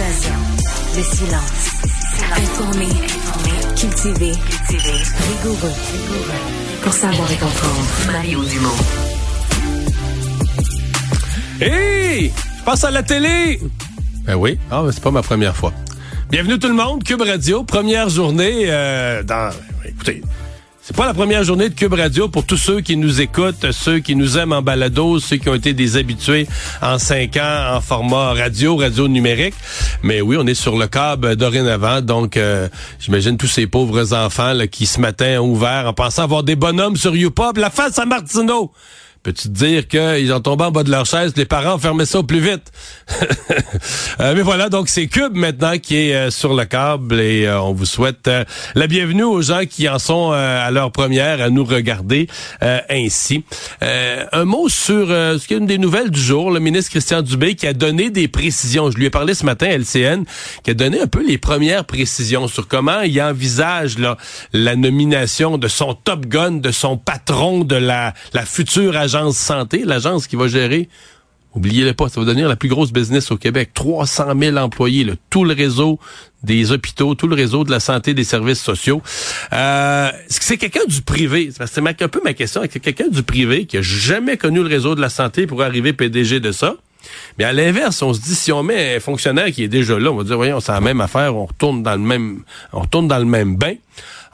[0.00, 1.82] Le silence.
[2.34, 3.74] Informer, informer.
[3.76, 4.96] Cultiver, cultiver.
[5.28, 6.80] Rigoureux, rigoureux.
[6.80, 7.86] Pour savoir et comprendre.
[8.10, 8.76] Mario Dumont.
[11.60, 12.32] Hey!
[12.58, 13.60] Je passe à la télé!
[14.24, 15.74] Ben oui, ah, ben c'est pas ma première fois.
[16.30, 19.50] Bienvenue tout le monde, Cube Radio, première journée euh, dans...
[19.84, 20.22] Écoutez,
[20.82, 23.98] c'est pas la première journée de Cube Radio pour tous ceux qui nous écoutent, ceux
[23.98, 26.48] qui nous aiment en balado, ceux qui ont été des habitués
[26.80, 29.54] en cinq ans en format radio, radio numérique.
[30.02, 34.54] Mais oui, on est sur le câble dorénavant, donc euh, j'imagine tous ces pauvres enfants
[34.54, 37.98] là, qui ce matin ont ouvert en pensant avoir des bonhommes sur YouPop, la face
[37.98, 38.72] à Martineau.
[39.22, 42.20] Peux-tu te dire qu'ils ont tombé en bas de leur chaise, les parents fermaient ça
[42.20, 42.72] au plus vite?
[44.18, 47.60] Euh, mais voilà, donc c'est Cube maintenant qui est euh, sur le câble et euh,
[47.60, 48.28] on vous souhaite
[48.74, 52.28] la bienvenue aux gens qui en sont à leur première à nous regarder
[52.90, 53.44] ainsi.
[53.80, 57.54] un mot sur ce qui est une des nouvelles du jour, le ministre Christian Dubé
[57.54, 58.90] qui a donné des précisions.
[58.90, 60.24] Je lui ai parlé ce matin à LCN,
[60.62, 64.16] qui a donné un peu les premières précisions sur comment il envisage là,
[64.52, 69.84] la nomination de son top gun, de son patron de la, la future agence santé,
[69.84, 70.88] l'agence qui va gérer
[71.54, 73.70] Oubliez-le pas, ça va devenir la plus grosse business au Québec.
[73.74, 75.98] 300 000 employés, tout le réseau
[76.44, 79.02] des hôpitaux, tout le réseau de la santé, des services sociaux.
[79.52, 81.50] Euh, c'est quelqu'un du privé?
[81.52, 82.62] C'est un peu ma question.
[82.62, 85.92] Que quelqu'un du privé qui a jamais connu le réseau de la santé pour arriver
[85.92, 86.76] PDG de ça?
[87.36, 90.12] Mais à l'inverse, on se dit, si on met un fonctionnaire qui est déjà là,
[90.12, 92.42] on va dire, voyons, c'est la même affaire, on retourne dans le même,
[92.72, 93.74] on retourne dans le même bain.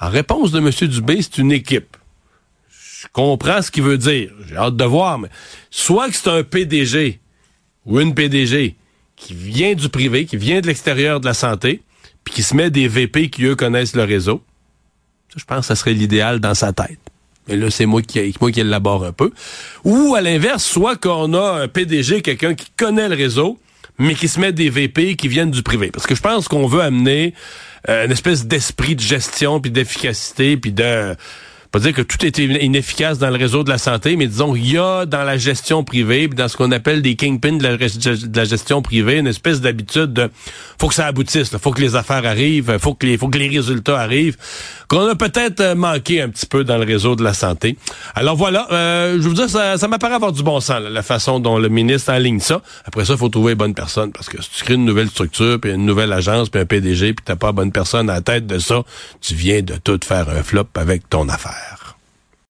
[0.00, 0.70] En réponse de M.
[0.88, 1.96] Dubé, c'est une équipe
[3.06, 4.30] je comprends ce qu'il veut dire.
[4.48, 5.28] J'ai hâte de voir, mais
[5.70, 7.20] soit que c'est un PDG
[7.84, 8.74] ou une PDG
[9.14, 11.82] qui vient du privé, qui vient de l'extérieur de la santé,
[12.24, 14.42] puis qui se met des VP qui, eux, connaissent le réseau.
[15.28, 16.98] Ça, je pense que ça serait l'idéal dans sa tête.
[17.48, 19.30] Mais là, c'est moi qui, moi qui élabore un peu.
[19.84, 23.58] Ou, à l'inverse, soit qu'on a un PDG, quelqu'un qui connaît le réseau,
[23.98, 25.90] mais qui se met des VP qui viennent du privé.
[25.90, 27.34] Parce que je pense qu'on veut amener
[27.88, 31.14] euh, une espèce d'esprit de gestion, puis d'efficacité, puis de
[31.76, 34.72] pas dire que tout est inefficace dans le réseau de la santé, mais disons il
[34.72, 38.80] y a dans la gestion privée, dans ce qu'on appelle des kingpins de la, gestion
[38.80, 40.30] privée, une espèce d'habitude de
[40.80, 43.36] faut que ça aboutisse, il faut que les affaires arrivent, faut que les faut que
[43.36, 44.38] les résultats arrivent,
[44.88, 47.76] qu'on a peut-être euh, manqué un petit peu dans le réseau de la santé.
[48.14, 51.40] Alors voilà, euh, je vous dis ça, ça m'apparaît avoir du bon sens la façon
[51.40, 52.62] dont le ministre aligne ça.
[52.86, 55.60] Après ça, faut trouver une bonne personne parce que si tu crées une nouvelle structure,
[55.60, 58.46] puis une nouvelle agence, puis un PDG, puis t'as pas bonne personne à la tête
[58.46, 58.82] de ça,
[59.20, 61.65] tu viens de tout faire un flop avec ton affaire.